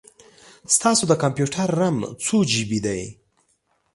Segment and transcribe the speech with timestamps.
[0.75, 3.01] ستاسو د کمپیوټر رم څو جې بې دی؟